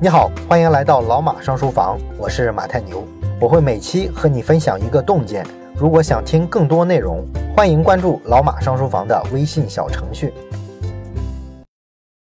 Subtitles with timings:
[0.00, 3.04] 你好，欢迎来到老马上书房，我是马太牛，
[3.40, 5.44] 我会每期和你分享一个洞见。
[5.74, 7.26] 如果想听更多内容，
[7.56, 10.32] 欢迎关注老马上书房的微信小程序。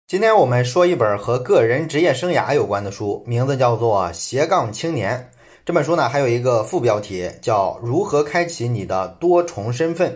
[0.09, 5.17] 今天我们说一本和个人职业生涯有关的书，名字叫做《斜杠青年》。
[5.65, 10.10] 这本书呢还有一个副标题叫《如何开启你的多重身份》，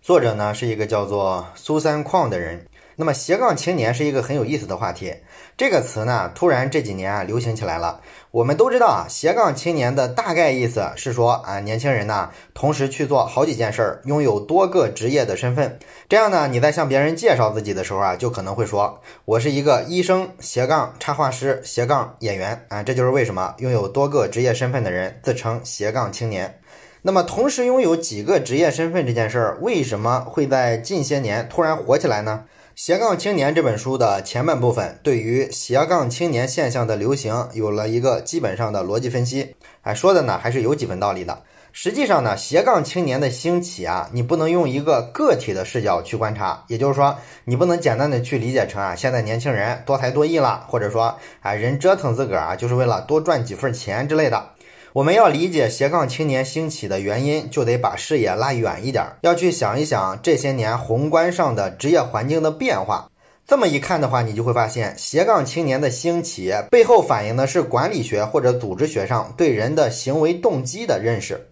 [0.00, 2.64] 作者呢是一个叫做苏三矿的人。
[2.96, 5.14] 那么斜杠青年是一个很有意思的话题，
[5.56, 8.00] 这个词呢，突然这几年啊流行起来了。
[8.30, 15.78] 我们都知道啊，斜杠青年的大概意思是说啊，年轻人呢同时去做好几件事儿，拥有多个职业的身份。
[16.08, 26.60] 这样呢，你在向别人介绍自己的时候啊，就可能会说，我是一个医生斜杠插画师斜杠演员啊，这就是为什么拥有多个职业身份的人自称斜杠青年。
[27.06, 32.44] 那么，同时拥有几个职业身份这件事儿，为什么会在近些年突然火起来呢？
[32.76, 39.54] 斜杠青年这本书的前半部分，对于斜杠青年现象的流行有了一个基本上的逻辑分析。
[39.82, 41.40] 哎，说的呢还是有几分道理的。
[41.70, 54.50] 实际上呢，斜杠青年的兴起啊，你不能用一个个体的视角去观察，也就是说，你不能简单的去理解成啊，现在年轻人多才多艺了，或者说啊，人折腾自个儿啊，就是为了多赚几份钱之类的。
[54.94, 63.10] 我们要理解斜杠青年兴起的原因，就得把视野拉远一点，要去想一想这些年宏观上的职业环境的变化。
[63.44, 71.44] 这么一看的话，你就会发现斜杠青年的兴起背后反映的是管理学或者组织学上对人的行为动机的认识。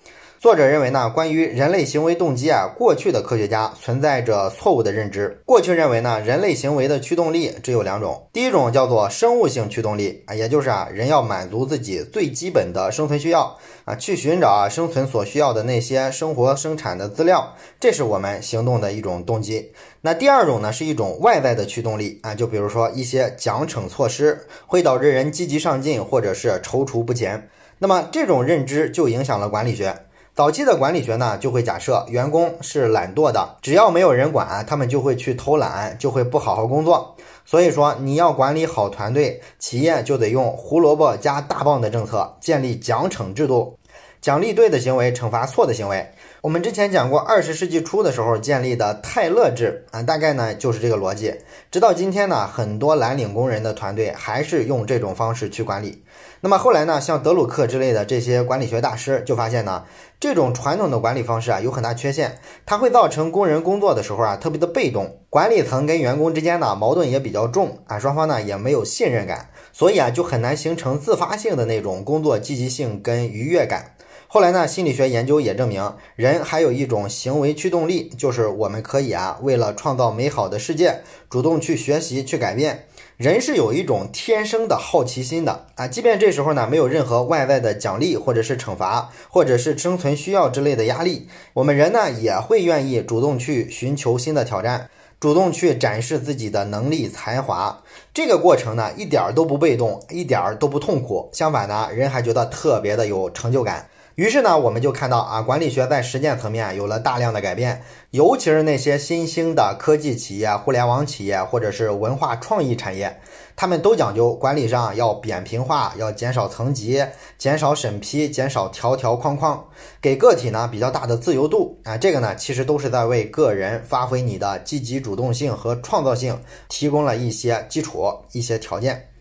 [0.42, 5.40] 作者认为呢，关于人类行为动机啊，过去的科学家存在着错误的认知。
[5.46, 19.70] 过去认为呢，人类行为的驱动力只有两种，第一种叫做生物性驱动力啊，也就是啊，人要满足自己最基本的生存需要啊，去寻找啊生存所需要的那些生活生产的资料，这是我们行动的一种动机。
[20.00, 27.48] 那第二种呢，是一种外在的驱动力啊，就比如说一些奖惩措施会导致人积极上进，或者是踌躇不前。
[27.78, 29.94] 那么这种认知就影响了管理学。
[30.34, 37.14] 早期的管理学呢，就会假设员工是懒惰的，只要没有人管，他们就会去偷懒，就会不好好工作。
[37.44, 43.78] 所以说，你要管理好团队，企业就得用胡萝卜加大棒的政策，建立奖惩制度，
[44.22, 46.10] 奖励对的行为，惩罚错的行为。
[46.42, 51.32] 我们之前讲过，二十世纪初的时候建立的泰勒制啊，大概呢就是这个逻辑。
[51.70, 56.02] 直到今天呢，很多蓝领工人的团队还是用这种方式去管理。
[56.40, 59.84] 那么后来呢，像德鲁克之类的这些管理学大师就发现呢，
[60.18, 62.36] 这种传统的管理方式啊有很大缺陷，
[62.66, 73.94] 它会造成工人工作的时候啊特别的被动，管理层跟员工之间呢矛盾也比较重啊，双方呢也没有信任感，所以啊就很难形成自发性的那种工作积极性跟愉悦感。
[74.34, 82.86] 后来呢，心理学研究也证明，人还有一种行为驱动力，就是我们可以啊，为了创造美好的世界，主动去学习、去改变。
[83.18, 94.88] 人是有一种天生的好奇心的啊，即便这时候呢，没有任何外在的奖励，或者是惩罚，或者是生存需要之类的压力，我们人呢也会愿意主动去寻求新的挑战，
[95.20, 97.82] 主动去展示自己的能力才华。
[98.14, 103.90] 这个过程呢，一点儿都不被动，一点儿都不痛苦，相反呢，人还觉得特别的有成就感。
[104.16, 113.20] 于是呢，我们就看到啊，管理学在实践层面有了大量的改变，尤其是那些新兴的科技企业、互联网企业或者是文化创意产业，
[113.56, 117.02] 他们都讲究管理上要扁平化，要减少层级，
[117.38, 119.64] 减少审批，减少条条框框，
[120.02, 129.11] 给个体呢比较大的自由度啊，这个呢其实都是在为个人发挥你的积极主动性和创造性提供了一些基础、一些条件。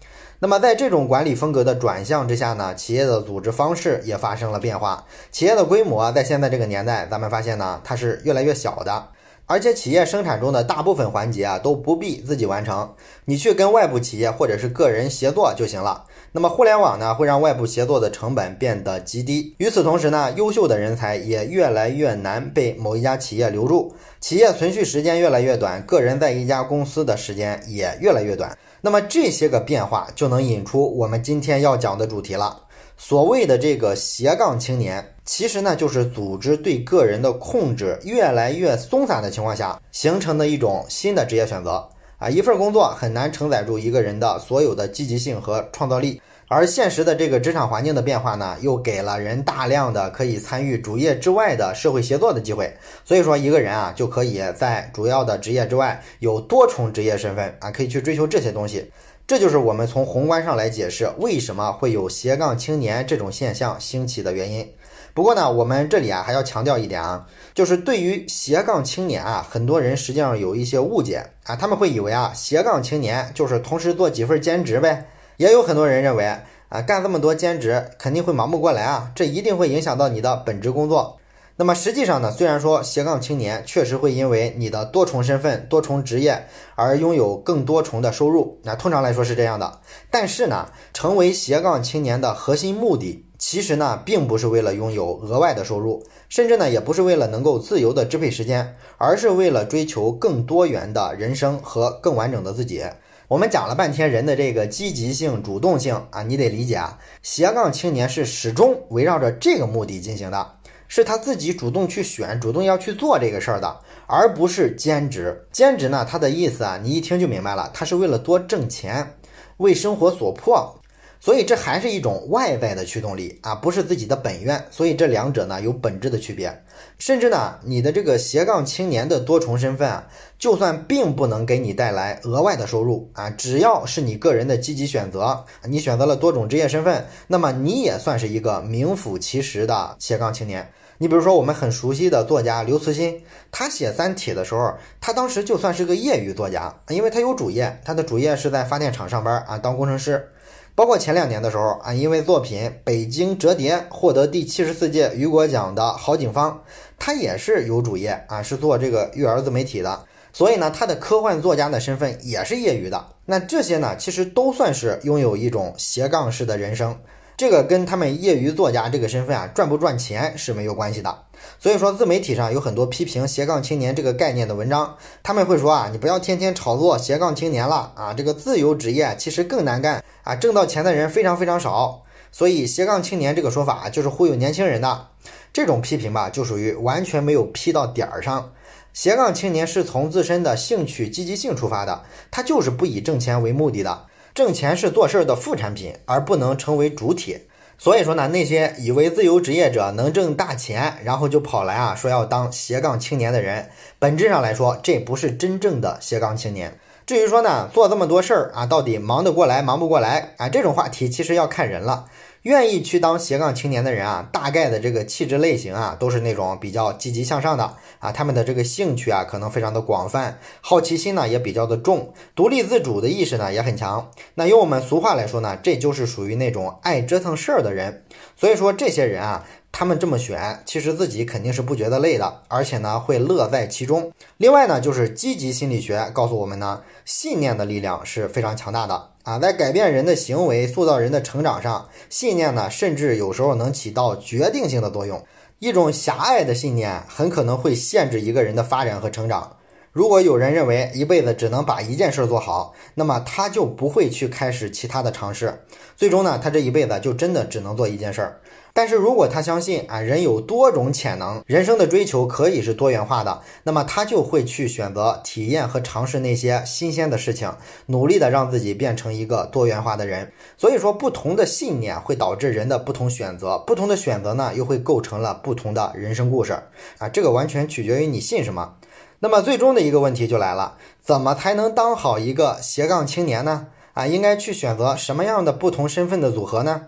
[0.43, 5.05] 那么，在这种管理风格的转向之下呢，企业的组织方式也发生了变化。
[5.31, 9.09] 企业的规模在现在这个年代，咱们发现呢，它是越来越小的，
[9.45, 16.05] 而且企业生产中的大部分环节啊，都不必自己完成，你去跟外部企业或者是个人协作就行了。
[16.31, 19.53] 那么，互联网呢，会让外部协作的成本变得极低。
[19.59, 28.57] 与此同时呢，优秀的人才也越来越难被某一家企业留住，企业存续时间越来越短，个人在一家公司的时间也越来越短。
[28.81, 32.63] 那么这些个变化就能引出我们今天要讲的主题了。
[32.97, 42.29] 所谓的这个斜杠青年，其实呢就是组织对个人的控制越来越松散的情况下形成的一种新的职业选择啊。
[42.29, 46.21] 一份工作很难承载住一个人的所有的积极性和创造力。
[46.53, 52.69] 而现实的这个职场环境的变化呢，又给了人大量的可以参与主业之外的社会协作的机会。
[53.05, 58.91] 所以说，一个人啊，就可以在主要的职业之外有多重职业身份啊，可以去追求这些东西。
[59.25, 64.69] 这就是我们从宏观上来解释为什么会有斜杠青年这种现象兴起的原因。
[65.13, 75.07] 不过呢，我们这里啊还要强调一点啊，就是对于斜杠青年啊，很多人实际上有一些误解啊，他们会以为啊，斜杠青年就是同时做几份兼职呗。
[75.41, 76.23] 也有很多人认为
[76.69, 81.17] 啊，干这么多兼职肯定会忙不过来啊，这一定会影响到你的本职工作。
[81.55, 86.45] 那么实际上呢，虽然说斜杠青年确实会因为你的多重身份、多重职业
[86.75, 89.79] 而拥有更多重的收入，那通常来说是这样的。
[90.11, 102.83] 但是呢，成为斜杠青年的核心目的，其实呢，并不是为了拥有额外的收入，甚至呢，也不是为了能够自由的支配时间，而是为了追求更多元的人生和更完整的自己。
[103.31, 110.55] 我们讲了半天人的这个积极性、主动性啊，你得理解啊，斜杠青年是始终围绕着这个目的进行的。
[110.89, 115.47] 是他自己主动去选、主动要去做这个事儿的，而不是兼职。
[115.49, 119.15] 兼职呢，他的意思啊，你一听就明白了，他是为了多挣钱，
[119.55, 120.80] 为生活所迫。
[121.23, 124.65] 所以这还是一种外在的驱动力啊，不是自己的本愿。
[124.71, 126.51] 所以这两者呢有本质的区别。
[126.97, 130.07] 甚至呢，你的这个斜杠青年的多重身份啊，
[130.39, 140.67] 就算并不能给你带来额外的收入啊，只要是你个人的积极选择，你选择了多种职业身份，那么你也算是一个名副其实的斜杠青年。
[140.97, 143.21] 你比如说我们很熟悉的作家刘慈欣，
[143.51, 150.27] 他写《三体》的时候，他当时就算是个业余作家，因为他有主业，他的主业是在发电厂上班啊，当工程师。
[150.73, 156.61] 包括前两年的时候啊，因为作品《北京折叠》获得第七十四届雨果奖的郝景芳，
[156.97, 163.05] 他也是有主业啊，是做这个育儿自媒体的，所以呢，他的科幻作家的身份也是业余的。
[163.25, 166.97] 那这些呢，其实都算是拥有一种斜杠式的人生。
[167.37, 171.23] 这个跟他们业余作家这个身份啊赚不赚钱是没有关系的。
[171.59, 182.03] 所以说，自媒体上有很多批评斜杠青年这个概念的文章，他们会说啊，你不要天天炒作斜杠青年了啊，这个自由职业其实更难干啊，挣到钱的人非常非常少。
[182.31, 185.07] 所以斜杠青年这个说法就是忽悠年轻人的。
[185.53, 188.53] 这种批评吧，就属于完全没有批到点儿上。
[188.93, 194.05] 斜杠青年是从自身的兴趣积极性出发的，他就是不以挣钱为目的的。
[194.33, 197.37] 挣钱是做事儿的副产品，而不能成为主体。
[197.83, 206.77] 所以说呢，那些以为自由职业者能挣大钱，然后就跑来啊说要当斜杠青年的人，本质上来说，这不是真正的斜杠青年。
[207.07, 210.47] 至于说呢，做这么多事儿啊，到底忙得过来忙不过来啊？
[210.47, 212.05] 这种话题其实要看人了。
[212.43, 224.09] 愿意去当斜杠青年的人啊，大概的这个气质类型啊，都是那种比较积极向上的啊，他们的这个兴趣啊，可能非常的广泛，好奇心呢也比较的重，独立自主的意识呢也很强。
[224.35, 228.03] 那用我们俗话来说呢，这就是属于那种爱折腾事儿的人。
[228.35, 229.45] 所以说这些人啊。
[229.73, 234.11] 他们这么选，其实自己肯定是不觉得累的，而且呢会乐在其中。
[234.35, 245.23] 另外呢，就是积极心理学告诉我们呢，信念的力量是非常强大的啊，在改变人的行为、塑造人的成长上，信念呢甚至有时候能起到决定性的作用。
[245.59, 249.57] 一种狭隘的信念很可能会限制一个人的发展和成长。
[249.91, 255.65] 如果有人认为一辈子只能把一件事做好，那么他就不会去开始其他的尝试，
[255.95, 258.40] 最终呢，他这一辈子就真的只能做一件事儿。
[258.73, 267.53] 但是如果他相信啊，人有多种潜能，人生的追求可以是多元化的，那么他就会去选择体验和尝试那些新鲜的事情，
[267.87, 270.31] 努力的让自己变成一个多元化的人。
[270.57, 276.53] 所以说，不同的信念会导致人的不同选择，不同的选择呢，又会构成了不同的人生故事
[276.97, 277.09] 啊。
[277.09, 278.75] 这个完全取决于你信什么。
[279.19, 283.67] 那么最终的一个问题就来了，怎么才能当好一个斜杠青年呢？
[283.93, 286.83] 啊，应该去选择什么样的不同身份的组合呢？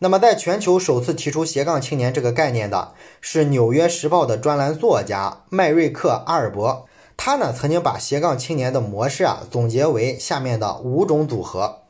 [0.00, 6.86] 那么，在全球首次提出斜杠青年这个概念的是《纽约时报》的专栏作家麦瑞克·阿尔伯。
[7.16, 11.80] 他呢曾经把斜杠青年的模式啊总结为下面的五种组合。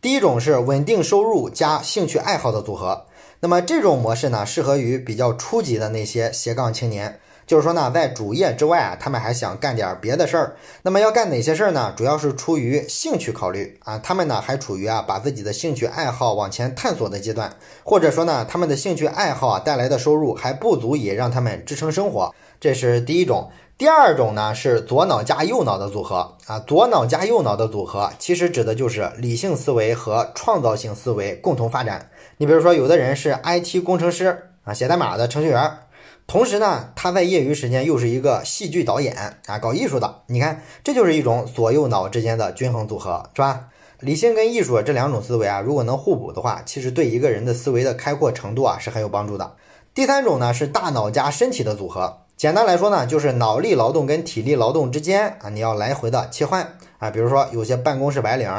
[0.00, 3.06] 第一种是稳定收入加兴趣爱好的组合。
[3.38, 7.20] 那么这种模式呢，适合于比较初级的那些斜杠青年。
[7.46, 10.56] 就是说呢，在主业之外啊，他们还想干点别的事儿。
[10.82, 11.92] 那么要干哪些事儿呢？
[11.96, 13.98] 主要是出于兴趣考虑啊。
[13.98, 17.52] 他们呢还处于啊把自己的兴趣爱好往前探索的阶段，
[17.84, 22.34] 或者说呢，他们的兴趣爱好啊带来的收入还不足以让他们支撑生活。
[22.60, 23.50] 这是第一种。
[23.76, 26.60] 第二种呢是左脑加右脑的组合啊。
[26.60, 32.08] 左脑加右脑的组合其实指的就是理性思维和创造性思维共同发展。
[32.36, 35.78] 你比如说，有的人是 IT 工程师啊，写代码的程序员。
[36.26, 39.14] 同时呢，他在业余时间又是一个戏剧导演
[39.46, 40.22] 啊，搞艺术的。
[40.28, 43.68] 你看，这就是一种左右脑之间的均衡组合，是吧？
[44.00, 49.52] 理性跟艺术这两种思维啊，如果能互补的话，其实对一个人的思维的开阔程度啊是很有帮助的。
[49.94, 57.10] 第三种呢是大脑加身体的组合，简单来说呢，就是脑力劳动跟体力劳动之间啊，你要来回的切换啊。
[57.10, 58.50] 比如说有些办公室白领，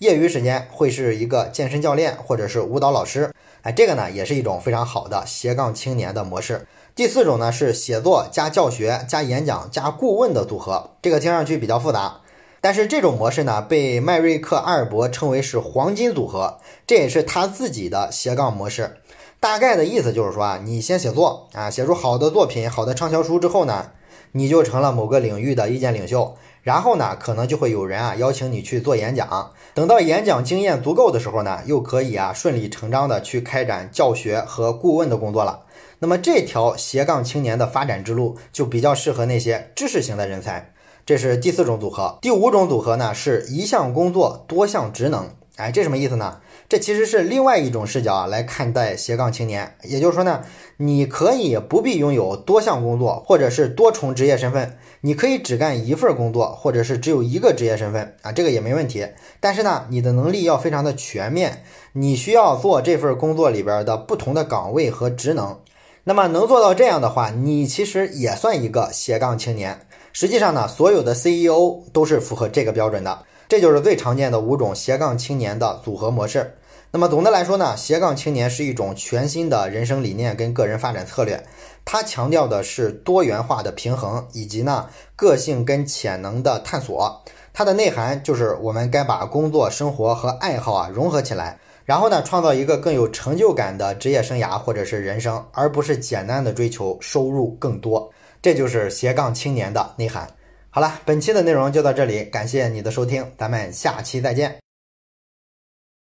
[0.00, 6.66] 业余时间会是一个健身教练或者是舞蹈老师，哎，这个呢也是一种非常好的斜杠青年的模式。
[6.94, 12.20] 第四种呢是写作加教学加演讲加顾问的组合，这个听上去比较复杂。
[12.60, 18.98] 但是这种模式呢，被迈瑞克·阿尔伯称为是黄金组合，这也是他自己的斜杠模式。
[19.38, 23.92] 大概的意思就是说啊，你先写作啊，写出好的作品、好的畅销书之后呢，
[24.32, 26.36] 你就成了某个领域的意见领袖。
[26.62, 29.52] 然后呢，可能就会有人啊邀请你去做演讲。
[29.72, 35.60] 等到演讲经验足够的时候呢，又可以啊顺理成章的去开展教学和顾问的工作了。
[36.02, 40.72] 那么这条斜杠青年的发展之路就比较适合那些知识型的人才。
[41.04, 42.18] 这是第四种组合。
[42.22, 45.28] 第五种组合呢，是一项工作多项职能。
[45.56, 46.38] 哎，这什么意思呢？
[46.70, 49.76] 这其实是另外一种视角啊来看待斜杠青年。
[49.82, 50.40] 也就是说呢，
[50.78, 59.06] 你可以不必拥有多项工作，或者是多重职业身份，你可以只干一份工作，或者是只有一个职业身份啊，这个也没问题。
[59.38, 65.58] 但是呢，你的能力要非常的全面，你需要做这份工作里边的不同的岗位和职能。
[66.04, 69.86] 那么能做到这样的话，你其实也算一个斜杠青年。
[70.12, 73.18] 实际上呢，所有的 CEO 都是符合这个标准的。
[73.48, 76.56] 这就是最常见的五种斜杠青年的组合模式。
[76.92, 81.44] 那么总的来说呢，斜杠青年是一种全新的人生理念跟个人发展策略。
[81.84, 87.22] 它强调的是多元化的平衡，以及呢个性跟潜能的探索。
[87.52, 91.58] 它的内涵就是我们该把工作、生活和爱好啊融合起来，
[91.90, 98.08] 然后呢创造一个更有成就感的职业生涯或者是人生，而不是简单的追求收入更多。
[98.40, 100.24] 这就是斜杠青年的内涵。
[100.70, 104.69] 好了，本期的内容就到这里，感谢你的收听，咱们下期再见。